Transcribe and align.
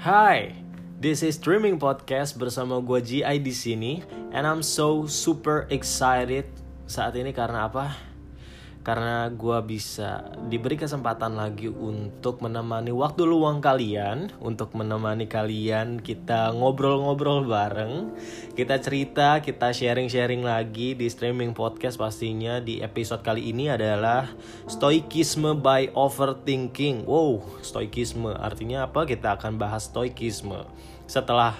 Hai, 0.00 0.56
this 0.96 1.20
is 1.20 1.36
Streaming 1.36 1.76
Podcast 1.76 2.40
bersama 2.40 2.80
gue 2.80 3.04
GI 3.04 3.36
di 3.44 3.52
sini, 3.52 4.00
and 4.32 4.48
I'm 4.48 4.64
so 4.64 5.04
super 5.04 5.68
excited 5.68 6.48
saat 6.88 7.20
ini 7.20 7.36
karena 7.36 7.68
apa? 7.68 7.92
Karena 8.80 9.28
gue 9.28 9.60
bisa 9.68 10.32
diberi 10.48 10.80
kesempatan 10.80 11.36
lagi 11.36 11.68
untuk 11.68 12.40
menemani 12.40 12.88
waktu 12.88 13.28
luang 13.28 13.60
kalian, 13.60 14.32
untuk 14.40 14.72
menemani 14.72 15.28
kalian 15.28 16.00
kita 16.00 16.56
ngobrol-ngobrol 16.56 17.44
bareng, 17.44 18.16
kita 18.56 18.80
cerita, 18.80 19.44
kita 19.44 19.76
sharing-sharing 19.76 20.40
lagi 20.40 20.96
di 20.96 21.12
streaming 21.12 21.52
podcast 21.52 22.00
pastinya 22.00 22.56
di 22.56 22.80
episode 22.80 23.20
kali 23.20 23.52
ini 23.52 23.68
adalah 23.68 24.32
stoikisme 24.64 25.60
by 25.60 25.92
overthinking. 25.92 27.04
Wow, 27.04 27.60
stoikisme 27.60 28.32
artinya 28.32 28.88
apa? 28.88 29.04
Kita 29.04 29.36
akan 29.36 29.60
bahas 29.60 29.92
stoikisme 29.92 30.64
setelah 31.04 31.52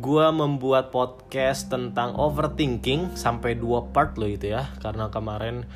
gue 0.00 0.26
membuat 0.32 0.88
podcast 0.88 1.68
tentang 1.68 2.16
overthinking 2.16 3.12
sampai 3.12 3.52
dua 3.52 3.84
part 3.92 4.16
loh 4.16 4.26
itu 4.26 4.56
ya 4.56 4.72
karena 4.80 5.12
kemarin 5.12 5.68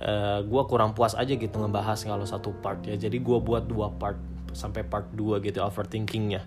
uh, 0.00 0.40
gue 0.42 0.62
kurang 0.66 0.96
puas 0.96 1.14
aja 1.14 1.34
gitu 1.34 1.54
ngebahas 1.58 1.98
kalau 2.02 2.26
satu 2.26 2.54
part 2.58 2.82
ya. 2.86 2.96
Jadi 2.96 3.20
gue 3.20 3.38
buat 3.38 3.66
dua 3.66 3.92
part 3.94 4.18
sampai 4.54 4.86
part 4.86 5.10
2 5.12 5.42
gitu 5.42 5.58
overthinkingnya. 5.60 6.46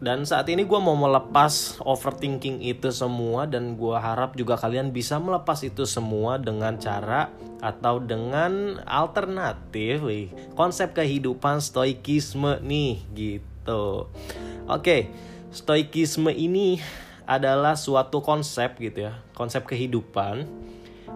Dan 0.00 0.26
saat 0.28 0.48
ini 0.52 0.68
gue 0.68 0.80
mau 0.80 0.98
melepas 0.98 1.80
overthinking 1.80 2.60
itu 2.60 2.92
semua 2.92 3.48
dan 3.48 3.78
gue 3.78 3.96
harap 3.96 4.36
juga 4.36 4.58
kalian 4.58 4.92
bisa 4.92 5.16
melepas 5.16 5.60
itu 5.64 5.88
semua 5.88 6.36
dengan 6.36 6.76
cara 6.76 7.32
atau 7.64 8.02
dengan 8.02 8.82
alternatif 8.84 10.04
wih, 10.04 10.28
konsep 10.58 10.92
kehidupan 10.92 11.60
stoikisme 11.62 12.60
nih 12.60 13.00
gitu. 13.16 14.10
Oke 14.68 15.08
stoikisme 15.54 16.34
ini 16.34 16.82
adalah 17.24 17.78
suatu 17.78 18.20
konsep 18.20 18.76
gitu 18.82 19.08
ya 19.08 19.22
konsep 19.38 19.62
kehidupan 19.64 20.44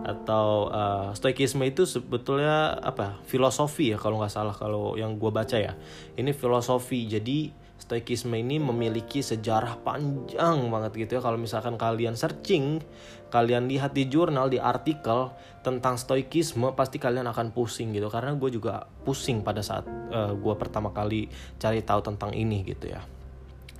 atau 0.04 0.68
uh, 0.68 1.10
stoikisme 1.16 1.64
itu 1.64 1.88
sebetulnya 1.88 2.76
apa 2.78 3.18
filosofi 3.24 3.92
ya 3.92 3.98
kalau 3.98 4.20
nggak 4.20 4.32
salah 4.32 4.54
kalau 4.54 4.94
yang 4.94 5.16
gue 5.16 5.30
baca 5.32 5.56
ya. 5.56 5.74
Ini 6.14 6.30
filosofi. 6.36 7.08
Jadi 7.08 7.50
stoikisme 7.78 8.34
ini 8.36 8.60
memiliki 8.60 9.24
sejarah 9.24 9.80
panjang 9.80 10.68
banget 10.68 10.92
gitu 11.08 11.18
ya. 11.18 11.20
Kalau 11.24 11.38
misalkan 11.40 11.80
kalian 11.80 12.14
searching 12.14 12.84
kalian 13.28 13.68
lihat 13.68 13.92
di 13.92 14.08
jurnal 14.08 14.48
di 14.48 14.56
artikel 14.56 15.32
tentang 15.60 16.00
stoikisme 16.00 16.72
pasti 16.72 16.96
kalian 17.00 17.28
akan 17.28 17.52
pusing 17.52 17.92
gitu. 17.96 18.12
Karena 18.12 18.36
gue 18.36 18.50
juga 18.52 18.86
pusing 19.04 19.40
pada 19.40 19.64
saat 19.64 19.88
uh, 19.88 20.30
eh, 20.30 20.32
gue 20.36 20.54
pertama 20.56 20.92
kali 20.92 21.28
cari 21.56 21.80
tahu 21.80 22.00
tentang 22.04 22.36
ini 22.36 22.64
gitu 22.64 22.92
ya. 22.92 23.00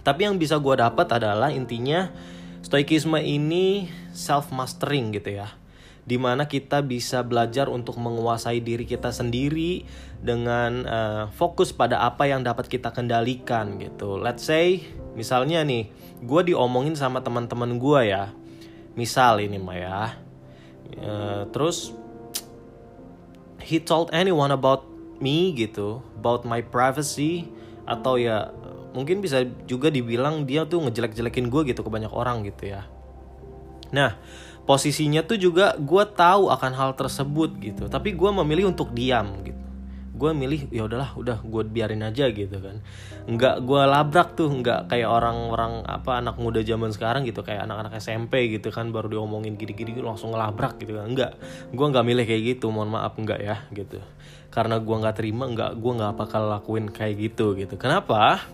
Tapi 0.04 0.24
yang 0.24 0.40
bisa 0.40 0.56
gue 0.56 0.72
dapat 0.72 1.04
adalah 1.20 1.52
intinya 1.52 2.08
stoikisme 2.64 3.20
ini 3.20 3.92
self 4.16 4.50
mastering 4.50 5.12
gitu 5.14 5.36
ya 5.36 5.48
di 6.08 6.16
mana 6.16 6.48
kita 6.48 6.80
bisa 6.80 7.20
belajar 7.20 7.68
untuk 7.68 8.00
menguasai 8.00 8.64
diri 8.64 8.88
kita 8.88 9.12
sendiri 9.12 9.84
dengan 10.24 10.88
uh, 10.88 11.24
fokus 11.36 11.76
pada 11.76 12.00
apa 12.00 12.24
yang 12.24 12.40
dapat 12.40 12.64
kita 12.64 12.88
kendalikan 12.96 13.76
gitu. 13.76 14.16
Let's 14.16 14.48
say 14.48 14.88
misalnya 15.12 15.60
nih, 15.68 15.92
gue 16.24 16.40
diomongin 16.48 16.96
sama 16.96 17.20
teman-teman 17.20 17.76
gue 17.76 18.00
ya, 18.08 18.32
misal 18.96 19.44
ini 19.44 19.60
mah 19.60 19.76
ya, 19.76 20.00
uh, 21.04 21.44
terus 21.52 21.92
he 23.60 23.76
told 23.76 24.08
anyone 24.16 24.48
about 24.48 24.88
me 25.20 25.52
gitu, 25.52 26.00
about 26.16 26.48
my 26.48 26.64
privacy 26.64 27.52
atau 27.84 28.16
ya 28.16 28.48
mungkin 28.96 29.20
bisa 29.20 29.44
juga 29.68 29.92
dibilang 29.92 30.48
dia 30.48 30.64
tuh 30.64 30.80
ngejelek-jelekin 30.88 31.52
gue 31.52 31.62
gitu 31.68 31.84
ke 31.84 31.90
banyak 31.92 32.08
orang 32.08 32.48
gitu 32.48 32.72
ya. 32.72 32.88
Nah, 33.92 34.16
posisinya 34.68 35.24
tuh 35.24 35.40
juga 35.40 35.72
gue 35.80 36.04
tahu 36.12 36.52
akan 36.52 36.72
hal 36.76 36.90
tersebut 36.92 37.56
gitu. 37.56 37.88
Tapi 37.88 38.12
gue 38.12 38.30
memilih 38.44 38.68
untuk 38.68 38.92
diam 38.92 39.40
gitu. 39.40 39.56
Gue 40.12 40.36
milih 40.36 40.68
ya 40.68 40.84
udahlah 40.84 41.16
udah 41.16 41.40
gue 41.40 41.62
biarin 41.72 42.04
aja 42.04 42.28
gitu 42.28 42.52
kan. 42.60 42.84
Nggak 43.24 43.64
gue 43.64 43.82
labrak 43.88 44.36
tuh 44.36 44.52
nggak 44.52 44.92
kayak 44.92 45.08
orang-orang 45.08 45.88
apa 45.88 46.20
anak 46.20 46.36
muda 46.36 46.60
zaman 46.60 46.92
sekarang 46.92 47.24
gitu 47.24 47.40
kayak 47.40 47.64
anak-anak 47.64 47.96
SMP 47.96 48.52
gitu 48.52 48.68
kan 48.68 48.92
baru 48.92 49.08
diomongin 49.08 49.56
gini-gini 49.56 50.04
langsung 50.04 50.36
ngelabrak 50.36 50.76
gitu 50.84 51.00
kan. 51.00 51.16
Nggak. 51.16 51.32
Gue 51.72 51.86
nggak 51.88 52.04
milih 52.04 52.24
kayak 52.28 52.42
gitu 52.60 52.68
mohon 52.68 52.92
maaf 52.92 53.16
nggak 53.16 53.40
ya 53.40 53.64
gitu. 53.72 54.04
Karena 54.52 54.76
gue 54.76 54.96
nggak 55.00 55.16
terima 55.16 55.48
nggak 55.48 55.80
gue 55.80 55.92
nggak 55.96 56.12
bakal 56.12 56.44
lakuin 56.44 56.92
kayak 56.92 57.16
gitu 57.16 57.56
gitu. 57.56 57.80
Kenapa 57.80 58.44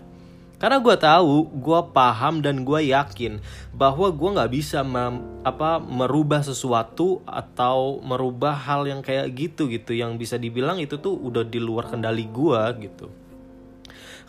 karena 0.55 0.79
gue 0.79 0.95
tahu, 0.95 1.51
gue 1.51 1.81
paham 1.91 2.39
dan 2.39 2.63
gue 2.63 2.95
yakin 2.95 3.43
bahwa 3.75 4.07
gue 4.07 4.29
nggak 4.39 4.51
bisa 4.55 4.87
mem, 4.87 5.43
apa 5.43 5.83
merubah 5.83 6.39
sesuatu 6.39 7.19
atau 7.27 7.99
merubah 7.99 8.55
hal 8.55 8.87
yang 8.87 9.03
kayak 9.03 9.35
gitu 9.35 9.67
gitu, 9.67 9.91
yang 9.91 10.15
bisa 10.15 10.39
dibilang 10.39 10.79
itu 10.79 10.95
tuh 10.95 11.11
udah 11.11 11.43
di 11.43 11.59
luar 11.59 11.91
kendali 11.91 12.23
gue 12.31 12.61
gitu. 12.87 13.11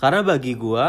Karena 0.03 0.27
bagi 0.27 0.59
gue, 0.59 0.87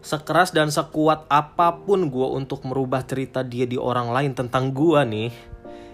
sekeras 0.00 0.56
dan 0.56 0.72
sekuat 0.72 1.28
apa 1.28 1.76
pun 1.84 2.08
gue 2.08 2.28
untuk 2.32 2.64
merubah 2.64 3.04
cerita 3.04 3.44
dia 3.44 3.68
di 3.68 3.76
orang 3.76 4.08
lain 4.08 4.32
tentang 4.32 4.72
gue 4.72 5.00
nih, 5.04 5.30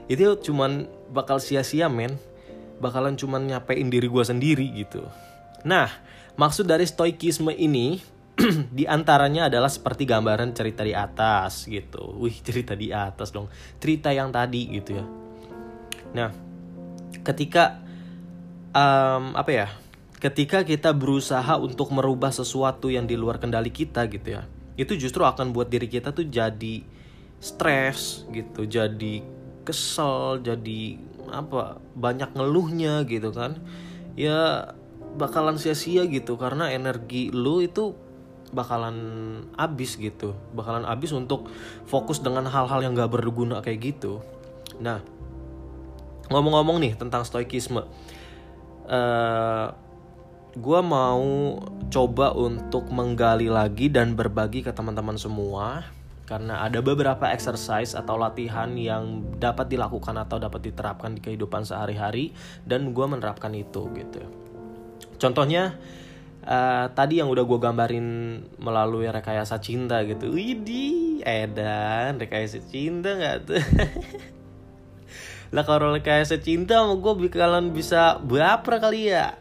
itu 0.07 0.39
cuman 0.47 0.87
bakal 1.11 1.43
sia-sia 1.43 1.91
men, 1.91 2.15
bakalan 2.79 3.19
cuman 3.19 3.51
nyapein 3.51 3.91
diri 3.91 4.07
gue 4.07 4.25
sendiri 4.25 4.67
gitu. 4.79 5.03
Nah, 5.67 5.91
maksud 6.39 6.71
dari 6.71 6.87
stoikisme 6.87 7.51
ini 7.51 8.15
di 8.79 8.85
antaranya 8.85 9.49
adalah 9.49 9.73
seperti 9.73 10.05
gambaran 10.05 10.53
cerita 10.53 10.85
di 10.85 10.93
atas 10.93 11.65
gitu. 11.65 12.21
Wih, 12.21 12.37
cerita 12.45 12.77
di 12.77 12.93
atas 12.93 13.33
dong. 13.33 13.49
Cerita 13.81 14.13
yang 14.13 14.29
tadi 14.29 14.69
gitu 14.77 15.01
ya. 15.01 15.05
Nah, 16.13 16.31
ketika 17.25 17.81
um, 18.77 19.33
apa 19.33 19.51
ya? 19.53 19.69
Ketika 20.17 20.65
kita 20.65 20.97
berusaha 20.97 21.61
untuk 21.61 21.93
merubah 21.93 22.33
sesuatu 22.33 22.89
yang 22.89 23.05
di 23.05 23.17
luar 23.17 23.41
kendali 23.41 23.73
kita 23.73 24.09
gitu 24.09 24.41
ya. 24.41 24.45
Itu 24.77 24.97
justru 24.97 25.25
akan 25.25 25.53
buat 25.57 25.73
diri 25.73 25.89
kita 25.89 26.13
tuh 26.13 26.29
jadi 26.29 26.85
stres 27.41 28.25
gitu, 28.33 28.65
jadi 28.65 29.21
kesel, 29.65 30.41
jadi 30.41 30.81
apa? 31.33 31.81
banyak 31.97 32.33
ngeluhnya 32.33 33.05
gitu 33.09 33.33
kan. 33.33 33.61
Ya 34.17 34.73
bakalan 35.17 35.57
sia-sia 35.57 36.05
gitu 36.05 36.37
karena 36.37 36.69
energi 36.73 37.33
lu 37.33 37.65
itu 37.65 37.97
bakalan 38.57 38.97
abis 39.61 40.01
gitu. 40.01 40.33
Bakalan 40.57 40.89
abis 40.89 41.13
untuk 41.13 41.53
fokus 41.85 42.25
dengan 42.25 42.49
hal-hal 42.49 42.81
yang 42.81 42.97
gak 42.97 43.13
berguna 43.13 43.61
kayak 43.61 43.93
gitu. 43.93 44.25
Nah 44.81 45.05
ngomong-ngomong 46.33 46.81
nih 46.81 46.93
tentang 46.97 47.23
stoikisme. 47.23 47.85
Uh, 48.87 48.95
eh, 48.97 49.67
gue 50.57 50.81
mau 50.81 51.61
coba 51.93 52.33
untuk 52.33 52.89
menggali 52.89 53.53
lagi 53.53 53.93
dan 53.93 54.17
berbagi 54.17 54.65
ke 54.65 54.73
teman-teman 54.73 55.21
semua 55.21 55.85
karena 56.27 56.67
ada 56.67 56.83
beberapa 56.83 57.31
exercise 57.31 57.95
atau 57.95 58.19
latihan 58.19 58.67
yang 58.75 59.23
dapat 59.39 59.71
dilakukan 59.71 60.19
atau 60.19 60.43
dapat 60.43 60.59
diterapkan 60.73 61.15
di 61.15 61.21
kehidupan 61.23 61.63
sehari-hari 61.63 62.35
dan 62.67 62.91
gue 62.91 63.07
menerapkan 63.07 63.55
itu 63.55 63.87
gitu. 63.95 64.27
Contohnya 65.23 65.79
uh, 66.47 66.87
tadi 66.95 67.19
yang 67.19 67.29
udah 67.29 67.45
gue 67.45 67.59
gambarin 67.59 68.07
melalui 68.63 69.11
rekayasa 69.11 69.59
cinta 69.59 70.01
gitu. 70.07 70.31
Widih, 70.33 71.21
edan 71.27 72.17
rekayasa 72.17 72.63
cinta 72.63 73.19
nggak 73.19 73.37
tuh? 73.45 73.61
Lah 75.55 75.63
kalau 75.67 75.95
rekayasa 75.95 76.39
cinta 76.43 76.83
mau 76.83 76.99
gue 76.99 77.29
bakalan 77.29 77.75
bisa 77.75 78.23
baper 78.23 78.79
kali 78.79 79.11
ya. 79.11 79.37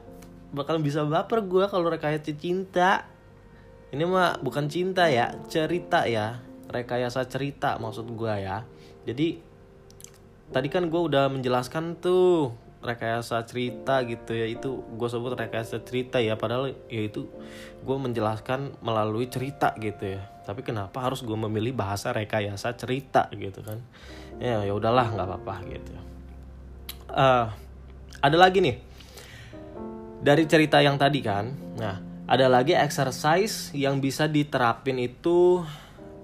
Bakalan 0.51 0.81
bisa 0.81 1.05
baper 1.05 1.45
gue 1.45 1.65
kalau 1.69 1.87
rekayasa 1.87 2.33
cinta. 2.35 3.09
Ini 3.93 4.03
mah 4.03 4.41
bukan 4.41 4.67
cinta 4.67 5.07
ya 5.07 5.33
cerita 5.47 6.09
ya. 6.09 6.41
Rekayasa 6.69 7.25
cerita 7.29 7.77
maksud 7.77 8.09
gue 8.11 8.33
ya. 8.41 8.65
Jadi 9.05 9.39
tadi 10.49 10.67
kan 10.69 10.89
gue 10.89 11.01
udah 11.01 11.29
menjelaskan 11.29 11.97
tuh 11.97 12.64
rekayasa 12.85 13.41
cerita 13.49 14.05
gitu 14.05 14.37
ya. 14.37 14.45
Itu 14.45 14.85
gue 14.93 15.09
sebut 15.09 15.33
rekayasa 15.33 15.81
cerita 15.81 16.21
ya. 16.21 16.37
Padahal 16.37 16.71
ya 16.87 17.01
itu 17.01 17.25
gue 17.81 17.97
menjelaskan 17.97 18.77
melalui 18.85 19.25
cerita 19.27 19.73
gitu 19.81 20.15
ya. 20.15 20.21
Tapi 20.45 20.61
kenapa 20.61 21.01
harus 21.01 21.25
gue 21.25 21.33
memilih 21.33 21.73
bahasa 21.73 22.13
rekayasa 22.13 22.77
cerita 22.77 23.25
gitu 23.33 23.65
kan? 23.65 23.81
Ya 24.37 24.61
ya 24.61 24.71
udahlah 24.77 25.09
nggak 25.11 25.27
apa-apa 25.27 25.55
gitu. 25.73 25.91
Uh, 27.09 27.49
ada 28.21 28.37
lagi 28.37 28.61
nih. 28.61 28.77
Dari 30.21 30.45
cerita 30.45 30.79
yang 30.81 31.01
tadi 31.01 31.19
kan. 31.25 31.49
Nah 31.81 31.97
ada 32.25 32.45
lagi 32.49 32.73
exercise 32.73 33.73
yang 33.73 34.01
bisa 34.01 34.25
diterapin 34.29 34.97
itu 35.01 35.61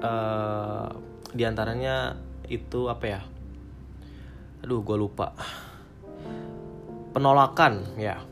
uh, 0.01 0.89
di 1.33 1.43
antaranya 1.45 2.17
itu 2.45 2.89
apa 2.89 3.05
ya? 3.09 3.21
Aduh 4.61 4.85
gue 4.85 4.97
lupa 4.97 5.33
penolakan. 7.11 7.95
Ya. 7.99 8.23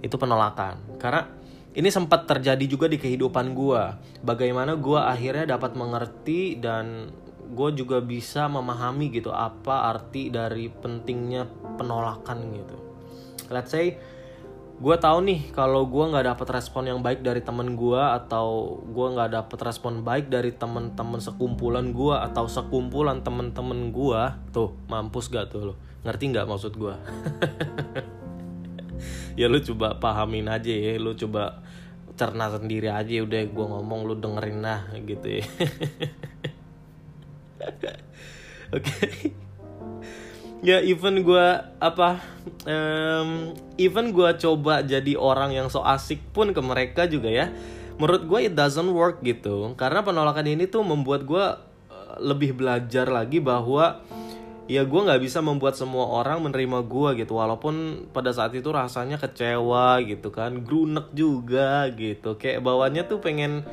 Itu 0.00 0.16
penolakan. 0.16 1.00
Karena 1.00 1.28
ini 1.76 1.88
sempat 1.88 2.26
terjadi 2.26 2.64
juga 2.66 2.90
di 2.90 2.98
kehidupan 2.98 3.54
gue 3.54 3.82
bagaimana 4.26 4.74
gue 4.74 4.98
akhirnya 4.98 5.54
dapat 5.54 5.78
mengerti 5.78 6.58
dan 6.58 7.14
gue 7.50 7.70
juga 7.74 8.02
bisa 8.02 8.46
memahami 8.46 9.10
gitu 9.10 9.30
apa 9.34 9.90
arti 9.90 10.30
dari 10.34 10.70
pentingnya 10.70 11.46
penolakan 11.78 12.38
gitu. 12.54 12.76
Let's 13.50 13.70
say 13.74 13.98
gue 14.80 14.96
tahu 14.96 15.18
nih 15.28 15.52
kalau 15.52 15.84
gue 15.84 16.04
nggak 16.08 16.24
dapet 16.24 16.48
respon 16.56 16.88
yang 16.88 17.04
baik 17.04 17.20
dari 17.20 17.44
temen 17.44 17.76
gue 17.76 18.00
atau 18.00 18.80
gue 18.80 19.06
nggak 19.12 19.30
dapet 19.36 19.58
respon 19.60 20.00
baik 20.00 20.32
dari 20.32 20.56
temen-temen 20.56 21.20
sekumpulan 21.20 21.92
gue 21.92 22.16
atau 22.16 22.48
sekumpulan 22.48 23.20
temen-temen 23.20 23.92
gue 23.92 24.22
tuh 24.56 24.72
mampus 24.88 25.28
gak 25.28 25.52
tuh 25.52 25.62
lo 25.68 25.74
ngerti 26.00 26.24
nggak 26.32 26.48
maksud 26.48 26.72
gue 26.76 26.94
ya 29.40 29.46
lu 29.48 29.60
coba 29.60 29.96
pahamin 29.96 30.48
aja 30.48 30.72
ya 30.72 30.96
lu 30.96 31.12
coba 31.16 31.60
cerna 32.20 32.52
sendiri 32.52 32.92
aja 32.92 33.24
udah 33.24 33.42
gue 33.48 33.66
ngomong 33.72 34.04
lu 34.04 34.12
dengerin 34.20 34.60
nah 34.60 34.84
gitu 34.92 35.40
ya. 35.40 35.44
Oke. 38.76 38.84
Okay. 38.84 39.32
ya 40.60 40.84
even 40.84 41.24
gue 41.24 41.46
apa 41.80 42.20
um, 42.68 43.56
even 43.80 44.12
gue 44.12 44.28
coba 44.36 44.84
jadi 44.84 45.16
orang 45.16 45.56
yang 45.56 45.72
so 45.72 45.80
asik 45.80 46.20
pun 46.36 46.52
ke 46.52 46.60
mereka 46.60 47.08
juga 47.08 47.32
ya 47.32 47.48
menurut 47.96 48.28
gue 48.28 48.52
it 48.52 48.54
doesn't 48.56 48.92
work 48.92 49.24
gitu. 49.24 49.72
Karena 49.80 50.04
penolakan 50.04 50.44
ini 50.44 50.68
tuh 50.68 50.84
membuat 50.84 51.24
gue 51.24 51.44
uh, 51.88 52.16
lebih 52.20 52.52
belajar 52.60 53.08
lagi 53.08 53.40
bahwa 53.40 54.04
ya 54.70 54.86
gue 54.86 55.00
nggak 55.02 55.18
bisa 55.18 55.42
membuat 55.42 55.74
semua 55.74 56.06
orang 56.06 56.46
menerima 56.46 56.86
gue 56.86 57.26
gitu. 57.26 57.42
Walaupun 57.42 58.06
pada 58.14 58.30
saat 58.30 58.54
itu 58.54 58.70
rasanya 58.70 59.18
kecewa 59.18 59.98
gitu 60.06 60.30
kan 60.30 60.62
grunek 60.62 61.10
juga 61.10 61.90
gitu. 61.90 62.38
Kayak 62.38 62.62
bawahnya 62.62 63.10
tuh 63.10 63.18
pengen 63.18 63.66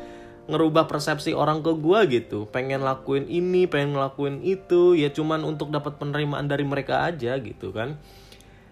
ngerubah 0.50 0.90
persepsi 0.90 1.38
orang 1.38 1.62
ke 1.62 1.70
gue 1.78 2.00
gitu. 2.10 2.50
Pengen 2.50 2.82
lakuin 2.82 3.30
ini 3.30 3.70
pengen 3.70 3.94
ngelakuin 3.94 4.42
itu. 4.42 4.98
Ya 4.98 5.14
cuman 5.14 5.46
untuk 5.46 5.70
dapat 5.70 6.02
penerimaan 6.02 6.50
dari 6.50 6.66
mereka 6.66 7.06
aja 7.06 7.38
gitu 7.38 7.70
kan. 7.70 8.02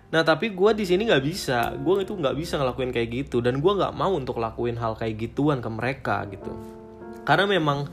Nah 0.10 0.26
tapi 0.26 0.50
gue 0.50 0.72
di 0.74 0.90
sini 0.90 1.06
nggak 1.06 1.22
bisa. 1.22 1.78
Gue 1.78 2.10
itu 2.10 2.18
nggak 2.18 2.42
bisa 2.42 2.58
ngelakuin 2.58 2.90
kayak 2.90 3.10
gitu. 3.14 3.38
Dan 3.38 3.62
gue 3.62 3.70
nggak 3.70 3.94
mau 3.94 4.10
untuk 4.18 4.42
lakuin 4.42 4.82
hal 4.82 4.98
kayak 4.98 5.30
gituan 5.30 5.62
ke 5.62 5.70
mereka 5.70 6.26
gitu. 6.34 6.50
Karena 7.22 7.46
memang 7.46 7.86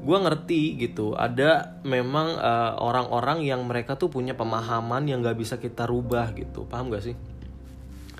gue 0.00 0.18
ngerti 0.18 0.80
gitu. 0.80 1.12
Ada 1.12 1.80
memang 1.84 2.36
eh, 2.40 2.72
orang-orang 2.80 3.44
uh, 3.44 3.48
yang 3.54 3.60
mereka 3.68 4.00
tuh 4.00 4.08
punya 4.08 4.32
pemahaman 4.32 5.04
yang 5.04 5.20
nggak 5.20 5.36
bisa 5.36 5.60
kita 5.60 5.84
rubah 5.84 6.32
gitu. 6.32 6.64
Paham 6.64 6.88
gak 6.88 7.04
sih? 7.04 7.16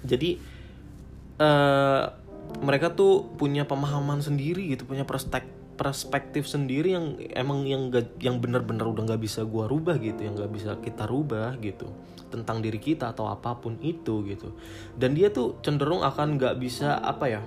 Jadi 0.05 0.41
uh, 1.41 2.05
mereka 2.61 2.93
tuh 2.93 3.31
punya 3.39 3.65
pemahaman 3.65 4.21
sendiri 4.21 4.75
gitu 4.75 4.85
punya 4.85 5.07
perspektif 5.07 5.59
perspektif 5.81 6.45
sendiri 6.45 6.93
yang 6.93 7.17
emang 7.33 7.65
yang 7.65 7.89
gak, 7.89 8.21
yang 8.21 8.37
benar-benar 8.37 8.85
udah 8.85 9.09
nggak 9.09 9.23
bisa 9.25 9.49
gua 9.49 9.65
rubah 9.65 9.97
gitu 9.97 10.29
yang 10.29 10.37
nggak 10.37 10.53
bisa 10.53 10.77
kita 10.77 11.09
rubah 11.09 11.57
gitu 11.57 11.89
tentang 12.29 12.61
diri 12.61 12.77
kita 12.77 13.17
atau 13.17 13.33
apa 13.33 13.57
pun 13.57 13.81
itu 13.81 14.21
gitu. 14.29 14.53
Dan 14.93 15.17
dia 15.17 15.33
tuh 15.33 15.57
cenderung 15.65 16.05
akan 16.05 16.37
nggak 16.37 16.61
bisa 16.61 17.01
apa 17.01 17.33
ya 17.33 17.43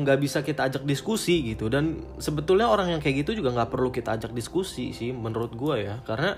nggak 0.00 0.18
uh, 0.18 0.22
bisa 0.22 0.40
kita 0.40 0.68
ajak 0.68 0.82
diskusi 0.88 1.54
gitu. 1.54 1.68
Dan 1.68 2.04
sebetulnya 2.16 2.68
orang 2.68 2.96
yang 2.96 3.00
kayak 3.00 3.24
gitu 3.26 3.40
juga 3.44 3.52
nggak 3.52 3.70
perlu 3.70 3.92
kita 3.92 4.16
ajak 4.16 4.32
diskusi 4.32 4.92
sih 4.96 5.12
menurut 5.12 5.52
gua 5.54 5.76
ya. 5.80 5.94
Karena 6.04 6.36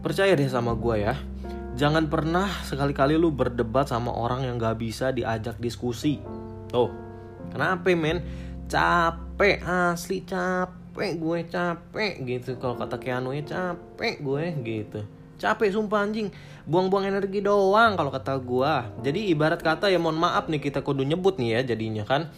percaya 0.00 0.32
deh 0.32 0.48
sama 0.48 0.72
gua 0.72 0.96
ya 0.96 1.14
jangan 1.72 2.08
pernah 2.12 2.48
sekali-kali 2.68 3.16
lu 3.16 3.32
berdebat 3.32 3.88
sama 3.88 4.12
orang 4.12 4.44
yang 4.44 4.60
gak 4.60 4.76
bisa 4.80 5.08
diajak 5.08 5.56
diskusi. 5.56 6.20
Tuh, 6.68 6.92
kenapa 7.52 7.92
men? 7.96 8.20
Capek 8.68 9.60
asli 9.64 10.24
capek 10.24 11.20
gue 11.20 11.38
capek 11.48 12.12
gitu. 12.24 12.56
Kalau 12.56 12.76
kata 12.76 12.96
Keanu 12.96 13.36
ya 13.36 13.44
capek 13.44 14.20
gue 14.20 14.44
gitu 14.64 15.00
capek 15.42 15.74
sumpah 15.74 16.06
anjing. 16.06 16.30
Buang-buang 16.62 17.10
energi 17.10 17.42
doang 17.42 17.98
kalau 17.98 18.14
kata 18.14 18.38
gue 18.38 18.74
jadi 19.02 19.34
ibarat 19.34 19.58
kata 19.58 19.90
ya 19.90 19.98
mohon 19.98 20.14
maaf 20.14 20.46
nih 20.46 20.62
kita 20.62 20.86
kudu 20.86 21.02
nyebut 21.02 21.42
nih 21.42 21.58
ya 21.58 21.74
jadinya 21.74 22.06
kan. 22.06 22.30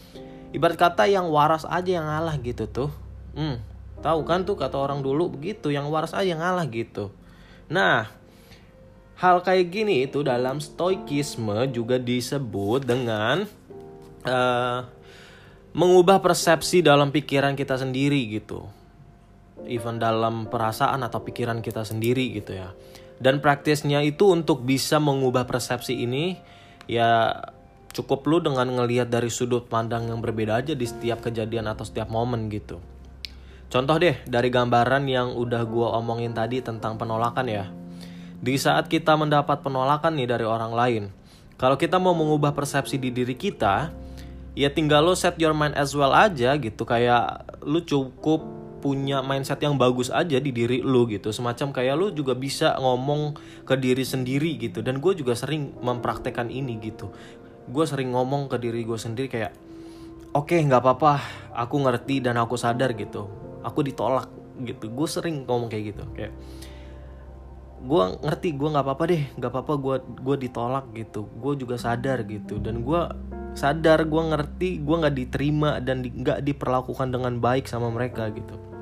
Ibarat 0.56 0.80
kata 0.80 1.04
yang 1.04 1.28
waras 1.28 1.68
aja 1.68 2.00
yang 2.00 2.08
ngalah 2.08 2.40
gitu 2.40 2.64
tuh. 2.64 2.90
Hmm 3.36 3.74
tahu 4.04 4.20
kan 4.28 4.44
tuh 4.44 4.60
kata 4.60 4.76
orang 4.76 5.00
dulu 5.00 5.32
begitu 5.32 5.72
yang 5.72 5.88
waras 5.88 6.12
aja 6.12 6.36
yang 6.36 6.44
ngalah 6.44 6.68
gitu. 6.68 7.08
Nah 7.72 8.12
hal 9.16 9.40
kayak 9.40 9.72
gini 9.72 10.04
itu 10.04 10.20
dalam 10.20 10.60
stoikisme 10.60 11.64
juga 11.72 11.96
disebut 11.96 12.84
dengan 12.84 13.48
uh, 14.28 14.84
mengubah 15.72 16.20
persepsi 16.20 16.84
dalam 16.84 17.08
pikiran 17.08 17.56
kita 17.56 17.80
sendiri 17.80 18.20
gitu 18.28 18.68
even 19.66 20.00
dalam 20.00 20.46
perasaan 20.50 21.02
atau 21.02 21.22
pikiran 21.22 21.60
kita 21.60 21.82
sendiri 21.86 22.34
gitu 22.36 22.56
ya. 22.56 22.72
Dan 23.18 23.38
praktisnya 23.38 24.02
itu 24.02 24.30
untuk 24.34 24.66
bisa 24.66 24.98
mengubah 24.98 25.46
persepsi 25.46 26.02
ini 26.04 26.36
ya 26.90 27.40
cukup 27.94 28.26
lu 28.26 28.42
dengan 28.42 28.66
ngelihat 28.66 29.06
dari 29.06 29.30
sudut 29.30 29.70
pandang 29.70 30.10
yang 30.10 30.18
berbeda 30.18 30.60
aja 30.60 30.74
di 30.74 30.84
setiap 30.84 31.22
kejadian 31.22 31.70
atau 31.70 31.86
setiap 31.86 32.10
momen 32.10 32.50
gitu. 32.50 32.82
Contoh 33.70 33.96
deh 33.98 34.18
dari 34.26 34.50
gambaran 34.50 35.06
yang 35.06 35.34
udah 35.34 35.62
gue 35.66 35.88
omongin 35.98 36.34
tadi 36.34 36.62
tentang 36.62 36.98
penolakan 36.98 37.46
ya. 37.46 37.64
Di 38.44 38.58
saat 38.58 38.90
kita 38.90 39.16
mendapat 39.16 39.62
penolakan 39.62 40.18
nih 40.20 40.28
dari 40.28 40.44
orang 40.44 40.74
lain 40.74 41.04
kalau 41.54 41.78
kita 41.78 42.02
mau 42.02 42.12
mengubah 42.12 42.50
persepsi 42.50 42.98
di 42.98 43.14
diri 43.14 43.38
kita 43.38 43.94
ya 44.58 44.68
tinggal 44.70 45.06
lo 45.06 45.14
set 45.14 45.38
your 45.38 45.54
mind 45.54 45.74
as 45.78 45.94
well 45.94 46.10
aja 46.10 46.54
gitu. 46.58 46.82
Kayak 46.82 47.46
lu 47.62 47.82
cukup 47.86 48.42
punya 48.84 49.24
mindset 49.24 49.64
yang 49.64 49.80
bagus 49.80 50.12
aja 50.12 50.36
di 50.36 50.52
diri 50.52 50.84
lu 50.84 51.08
gitu. 51.08 51.32
Semacam 51.32 51.72
kayak 51.72 51.94
lu 51.96 52.12
juga 52.12 52.36
bisa 52.36 52.76
ngomong 52.76 53.32
ke 53.64 53.80
diri 53.80 54.04
sendiri 54.04 54.60
gitu. 54.60 54.84
Dan 54.84 55.00
gue 55.00 55.16
juga 55.16 55.32
sering 55.32 55.72
mempraktekkan 55.80 56.52
ini 56.52 56.76
gitu. 56.84 57.08
Gue 57.64 57.88
sering 57.88 58.12
ngomong 58.12 58.52
ke 58.52 58.60
diri 58.60 58.84
gue 58.84 59.00
sendiri 59.00 59.32
kayak 59.32 59.56
oke 60.36 60.52
okay, 60.52 60.60
nggak 60.60 60.84
apa-apa. 60.84 61.16
Aku 61.64 61.80
ngerti 61.80 62.20
dan 62.20 62.36
aku 62.36 62.60
sadar 62.60 62.92
gitu. 62.92 63.24
Aku 63.64 63.80
ditolak 63.80 64.28
gitu. 64.60 64.92
Gue 64.92 65.08
sering 65.08 65.48
ngomong 65.48 65.72
kayak 65.72 65.96
gitu. 65.96 66.04
Kayak 66.12 66.36
gue 67.80 68.04
ngerti 68.20 68.52
gue 68.52 68.68
nggak 68.68 68.84
apa-apa 68.84 69.04
deh. 69.08 69.22
Nggak 69.40 69.48
apa-apa 69.48 69.74
gue 69.80 69.96
gue 70.28 70.36
ditolak 70.44 70.92
gitu. 70.92 71.24
Gue 71.40 71.56
juga 71.56 71.80
sadar 71.80 72.20
gitu. 72.28 72.60
Dan 72.60 72.84
gue 72.84 73.00
sadar 73.56 74.04
gue 74.04 74.22
ngerti 74.28 74.84
gue 74.84 74.96
nggak 75.00 75.16
diterima 75.16 75.80
dan 75.80 76.04
nggak 76.04 76.44
di, 76.44 76.52
diperlakukan 76.52 77.08
dengan 77.08 77.40
baik 77.40 77.64
sama 77.64 77.88
mereka 77.88 78.28
gitu 78.28 78.73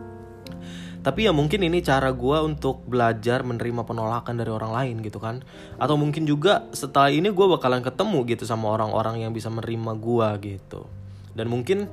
tapi 1.03 1.27
ya 1.27 1.35
mungkin 1.35 1.67
ini 1.67 1.83
cara 1.83 2.15
gue 2.15 2.39
untuk 2.47 2.87
belajar 2.87 3.43
menerima 3.43 3.83
penolakan 3.83 4.39
dari 4.39 4.55
orang 4.55 4.71
lain 4.71 4.97
gitu 5.03 5.19
kan. 5.19 5.43
Atau 5.75 5.99
mungkin 5.99 6.23
juga 6.31 6.71
setelah 6.71 7.11
ini 7.11 7.35
gue 7.35 7.47
bakalan 7.51 7.83
ketemu 7.83 8.23
gitu 8.31 8.47
sama 8.47 8.71
orang-orang 8.71 9.27
yang 9.27 9.35
bisa 9.35 9.51
menerima 9.51 9.99
gue 9.99 10.29
gitu. 10.55 10.87
Dan 11.35 11.51
mungkin 11.51 11.91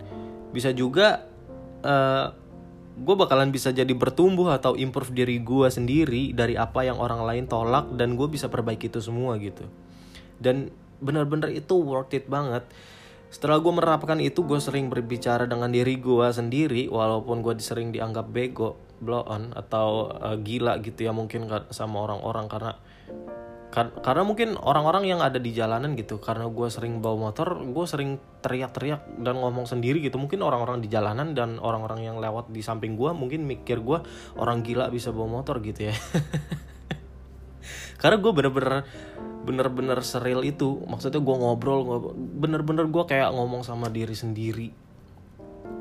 bisa 0.54 0.70
juga 0.78 1.26
uh, 1.82 1.90
eh, 1.90 2.28
gue 3.02 3.16
bakalan 3.18 3.50
bisa 3.50 3.74
jadi 3.74 3.90
bertumbuh 3.90 4.54
atau 4.54 4.78
improve 4.78 5.10
diri 5.18 5.42
gue 5.42 5.68
sendiri 5.74 6.38
dari 6.38 6.54
apa 6.54 6.86
yang 6.86 7.02
orang 7.02 7.26
lain 7.26 7.50
tolak 7.50 7.90
dan 7.98 8.14
gue 8.14 8.30
bisa 8.30 8.46
perbaiki 8.46 8.94
itu 8.94 9.02
semua 9.02 9.42
gitu. 9.42 9.66
Dan 10.38 10.70
bener-bener 11.02 11.50
itu 11.50 11.82
worth 11.82 12.14
it 12.14 12.30
banget. 12.30 12.62
Setelah 13.34 13.58
gue 13.58 13.74
menerapkan 13.74 14.22
itu 14.22 14.46
gue 14.46 14.62
sering 14.62 14.94
berbicara 14.94 15.50
dengan 15.50 15.74
diri 15.74 15.98
gue 15.98 16.30
sendiri 16.30 16.94
walaupun 16.94 17.42
gue 17.42 17.58
sering 17.58 17.90
dianggap 17.90 18.30
bego 18.30 18.89
blow 19.00 19.24
on 19.26 19.56
atau 19.56 20.12
uh, 20.12 20.38
gila 20.40 20.84
gitu 20.84 21.08
ya 21.08 21.12
mungkin 21.16 21.48
sama 21.72 22.06
orang-orang 22.06 22.46
karena 22.52 22.74
kar 23.70 23.94
karena 24.02 24.26
mungkin 24.26 24.58
orang-orang 24.58 25.06
yang 25.06 25.22
ada 25.22 25.38
di 25.38 25.54
jalanan 25.54 25.94
gitu. 25.94 26.18
Karena 26.18 26.50
gue 26.50 26.68
sering 26.74 27.06
bawa 27.06 27.30
motor 27.30 27.62
gue 27.62 27.86
sering 27.86 28.18
teriak-teriak 28.42 29.22
dan 29.22 29.38
ngomong 29.38 29.70
sendiri 29.70 30.02
gitu. 30.02 30.18
Mungkin 30.18 30.42
orang-orang 30.42 30.82
di 30.82 30.90
jalanan 30.90 31.38
dan 31.38 31.62
orang-orang 31.62 32.10
yang 32.10 32.18
lewat 32.18 32.50
di 32.50 32.66
samping 32.66 32.98
gue 32.98 33.14
mungkin 33.14 33.46
mikir 33.46 33.86
gue 33.86 34.02
orang 34.42 34.66
gila 34.66 34.90
bisa 34.90 35.14
bawa 35.14 35.42
motor 35.42 35.62
gitu 35.62 35.94
ya. 35.94 35.96
Karena 38.02 38.18
gue 38.18 38.32
bener-bener 38.34 38.90
bener-bener 39.46 40.02
seril 40.02 40.42
itu. 40.42 40.82
Maksudnya 40.90 41.22
gue 41.22 41.36
ngobrol 41.38 41.86
bener-bener 42.18 42.90
gue 42.90 43.04
kayak 43.06 43.30
ngomong 43.38 43.62
sama 43.62 43.94
diri 43.94 44.18
sendiri. 44.18 44.74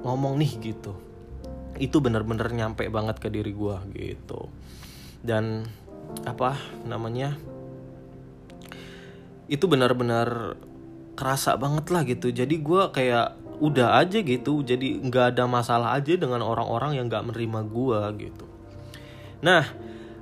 Ngomong 0.04 0.36
nih 0.36 0.52
gitu 0.60 1.07
itu 1.76 2.00
bener-bener 2.00 2.48
nyampe 2.48 2.88
banget 2.88 3.20
ke 3.20 3.28
diri 3.28 3.52
gue 3.52 3.76
gitu. 3.92 4.48
Dan 5.20 5.68
apa 6.24 6.56
namanya 6.88 7.36
itu 9.48 9.64
benar-benar 9.68 10.56
kerasa 11.12 11.60
banget 11.60 11.92
lah 11.92 12.02
gitu. 12.08 12.32
Jadi 12.32 12.64
gue 12.64 12.82
kayak 12.88 13.36
udah 13.60 14.00
aja 14.00 14.24
gitu. 14.24 14.64
Jadi 14.64 15.04
nggak 15.04 15.36
ada 15.36 15.44
masalah 15.44 15.92
aja 15.98 16.16
dengan 16.16 16.40
orang-orang 16.40 16.96
yang 16.96 17.12
nggak 17.12 17.28
menerima 17.28 17.60
gue 17.68 18.00
gitu. 18.30 18.46
Nah 19.44 19.64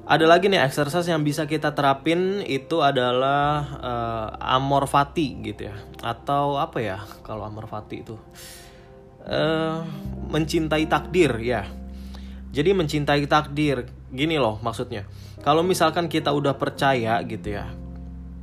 ada 0.06 0.22
lagi 0.22 0.46
nih 0.46 0.62
exercise 0.62 1.10
yang 1.10 1.26
bisa 1.26 1.50
kita 1.50 1.74
terapin 1.74 2.38
itu 2.46 2.78
adalah 2.78 3.66
uh, 3.82 4.28
amor 4.54 4.86
fati 4.86 5.42
gitu 5.42 5.66
ya. 5.66 5.76
Atau 5.98 6.62
apa 6.62 6.78
ya 6.78 6.98
kalau 7.26 7.42
amor 7.42 7.66
fati 7.66 8.06
itu? 8.06 8.14
Uh, 9.26 9.82
mencintai 10.36 10.84
takdir 10.84 11.32
ya. 11.40 11.64
Jadi 12.52 12.76
mencintai 12.76 13.24
takdir 13.24 13.88
gini 14.12 14.36
loh 14.36 14.60
maksudnya. 14.60 15.08
Kalau 15.40 15.64
misalkan 15.64 16.12
kita 16.12 16.36
udah 16.36 16.60
percaya 16.60 17.16
gitu 17.24 17.56
ya 17.56 17.72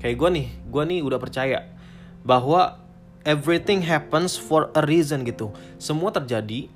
kayak 0.03 0.19
gue 0.19 0.29
nih 0.35 0.47
gue 0.67 0.83
nih 0.83 0.99
udah 0.99 1.15
percaya 1.15 1.63
bahwa 2.27 2.75
everything 3.23 3.79
happens 3.79 4.35
for 4.35 4.67
a 4.75 4.83
reason 4.83 5.23
gitu. 5.23 5.55
Semua 5.79 6.11
terjadi 6.11 6.67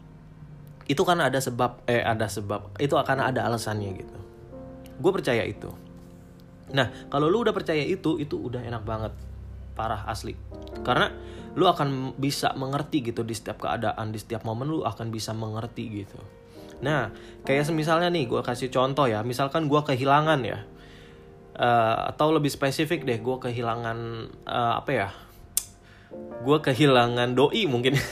itu 0.87 1.01
karena 1.03 1.27
ada 1.27 1.43
sebab 1.43 1.83
eh 1.83 1.99
ada 1.99 2.31
sebab 2.31 2.79
itu 2.79 2.95
akan 2.95 3.19
ada 3.19 3.43
alasannya 3.43 3.91
gitu. 3.99 4.17
Gue 5.03 5.11
percaya 5.11 5.43
itu. 5.43 5.67
Nah 6.71 6.87
kalau 7.11 7.27
lu 7.27 7.43
udah 7.43 7.51
percaya 7.51 7.83
itu 7.83 8.15
itu 8.15 8.39
udah 8.39 8.63
enak 8.63 8.87
banget. 8.87 9.11
Parah 9.75 10.07
asli. 10.07 10.39
Karena 10.87 11.11
lu 11.57 11.65
akan 11.65 12.13
bisa 12.21 12.53
mengerti 12.53 13.01
gitu 13.01 13.25
di 13.25 13.33
setiap 13.33 13.65
keadaan 13.65 14.13
di 14.13 14.21
setiap 14.21 14.45
momen 14.45 14.69
lu 14.69 14.85
akan 14.85 15.09
bisa 15.09 15.33
mengerti 15.33 16.05
gitu. 16.05 16.21
Nah 16.85 17.09
kayak 17.41 17.73
misalnya 17.73 18.13
nih 18.13 18.29
gue 18.29 18.41
kasih 18.45 18.69
contoh 18.69 19.09
ya. 19.09 19.25
Misalkan 19.25 19.65
gue 19.65 19.81
kehilangan 19.81 20.39
ya. 20.45 20.61
Uh, 21.57 22.13
atau 22.13 22.29
lebih 22.29 22.53
spesifik 22.53 23.01
deh 23.01 23.17
gue 23.17 23.37
kehilangan 23.41 23.97
uh, 24.45 24.77
apa 24.77 24.91
ya? 24.93 25.09
Gue 26.45 26.61
kehilangan 26.61 27.33
doi 27.33 27.65
mungkin. 27.65 27.97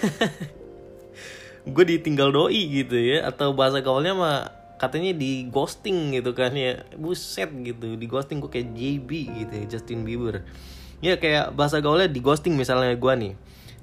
Gue 1.66 1.82
ditinggal 1.82 2.30
doi 2.30 2.62
gitu 2.70 2.94
ya 2.94 3.26
atau 3.26 3.58
bahasa 3.58 3.82
gaulnya 3.82 4.14
mah 4.14 4.54
katanya 4.78 5.18
di 5.18 5.50
ghosting 5.50 6.14
gitu 6.14 6.38
kan 6.38 6.54
ya. 6.54 6.86
Buset 6.94 7.50
gitu 7.50 7.98
di 7.98 8.06
ghosting 8.06 8.38
gue 8.38 8.50
kayak 8.54 8.70
JB 8.74 9.10
gitu 9.46 9.54
ya, 9.54 9.66
Justin 9.66 10.06
Bieber 10.06 10.46
ya 11.00 11.20
kayak 11.20 11.56
bahasa 11.56 11.80
gaulnya 11.84 12.12
di 12.12 12.20
ghosting 12.24 12.56
misalnya 12.56 12.96
gue 12.96 13.14
nih. 13.16 13.34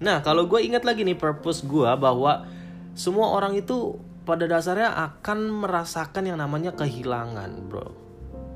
Nah 0.02 0.20
kalau 0.24 0.48
gue 0.50 0.60
ingat 0.62 0.82
lagi 0.82 1.06
nih 1.06 1.16
purpose 1.16 1.64
gue 1.64 1.88
bahwa 1.98 2.46
semua 2.92 3.32
orang 3.32 3.56
itu 3.56 3.96
pada 4.22 4.46
dasarnya 4.46 4.94
akan 4.94 5.66
merasakan 5.66 6.28
yang 6.28 6.38
namanya 6.38 6.74
kehilangan 6.74 7.50
bro. 7.66 7.90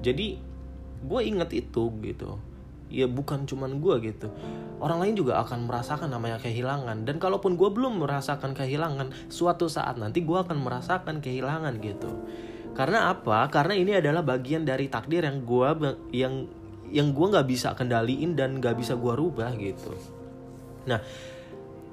Jadi 0.02 0.38
gue 1.06 1.20
inget 1.22 1.50
itu 1.54 1.90
gitu. 2.02 2.38
Ya 2.86 3.10
bukan 3.10 3.50
cuman 3.50 3.82
gue 3.82 3.94
gitu. 4.14 4.30
Orang 4.78 5.02
lain 5.02 5.18
juga 5.18 5.42
akan 5.42 5.66
merasakan 5.66 6.14
namanya 6.14 6.38
kehilangan. 6.38 7.02
Dan 7.02 7.18
kalaupun 7.18 7.58
gue 7.58 7.66
belum 7.66 7.98
merasakan 7.98 8.54
kehilangan 8.54 9.10
suatu 9.26 9.66
saat 9.66 9.98
nanti 9.98 10.22
gue 10.22 10.38
akan 10.38 10.62
merasakan 10.62 11.18
kehilangan 11.18 11.82
gitu. 11.82 12.10
Karena 12.78 13.10
apa? 13.10 13.50
Karena 13.50 13.74
ini 13.74 13.98
adalah 13.98 14.22
bagian 14.22 14.62
dari 14.62 14.86
takdir 14.86 15.26
yang 15.26 15.42
gue 15.42 15.68
yang 16.14 16.46
yang 16.90 17.14
gue 17.14 17.26
nggak 17.26 17.48
bisa 17.48 17.72
kendaliin 17.74 18.34
dan 18.38 18.58
nggak 18.58 18.78
bisa 18.78 18.94
gue 18.94 19.12
rubah 19.14 19.54
gitu 19.58 19.92
nah 20.86 21.02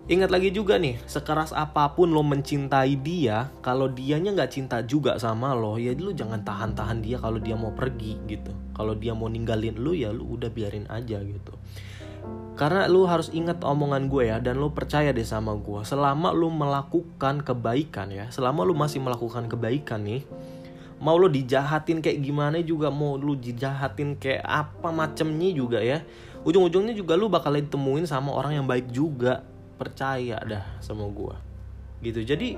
Ingat 0.03 0.35
lagi 0.35 0.51
juga 0.51 0.75
nih, 0.75 0.99
sekeras 1.07 1.55
apa 1.55 1.95
pun 1.95 2.11
lo 2.11 2.27
mencintai 2.27 2.99
dia, 2.99 3.47
kalau 3.63 3.87
dianya 3.87 4.35
nggak 4.35 4.51
cinta 4.51 4.83
juga 4.83 5.15
sama 5.15 5.55
lo, 5.55 5.79
ya 5.79 5.95
lu 5.95 6.11
jangan 6.11 6.43
tahan-tahan 6.43 6.99
dia 6.99 7.15
kalau 7.23 7.39
dia 7.39 7.55
mau 7.55 7.71
pergi 7.71 8.19
gitu. 8.27 8.51
Kalau 8.75 8.99
dia 8.99 9.15
mau 9.15 9.31
ninggalin 9.31 9.79
lu 9.79 9.95
ya 9.95 10.11
lu 10.11 10.35
udah 10.35 10.51
biarin 10.51 10.91
aja 10.91 11.23
gitu. 11.23 11.55
Karena 12.59 12.91
lu 12.91 13.07
harus 13.07 13.31
ingat 13.31 13.63
omongan 13.63 14.11
gue 14.11 14.27
ya 14.27 14.43
dan 14.43 14.59
lu 14.59 14.75
percaya 14.75 15.15
deh 15.15 15.23
sama 15.23 15.55
gue. 15.55 15.87
Selama 15.87 16.35
lu 16.35 16.51
melakukan 16.51 17.39
kebaikan 17.39 18.11
ya, 18.11 18.27
selama 18.27 18.67
lu 18.67 18.75
masih 18.75 18.99
melakukan 18.99 19.47
kebaikan 19.47 20.03
nih, 20.03 20.27
mau 21.03 21.19
lu 21.19 21.27
dijahatin 21.27 21.99
kayak 21.99 22.23
gimana 22.23 22.63
juga, 22.63 22.87
mau 22.87 23.19
lu 23.19 23.35
dijahatin 23.35 24.15
kayak 24.15 24.47
apa 24.47 24.89
macemnya 24.95 25.51
juga 25.51 25.83
ya. 25.83 25.99
Ujung-ujungnya 26.47 26.95
juga 26.95 27.19
lu 27.19 27.27
bakal 27.27 27.59
ditemuin 27.59 28.07
sama 28.07 28.31
orang 28.31 28.63
yang 28.63 28.65
baik 28.65 28.87
juga. 28.95 29.43
Percaya 29.75 30.39
dah 30.47 30.63
sama 30.79 31.03
gue 31.11 31.35
gitu. 32.03 32.23
Jadi 32.23 32.55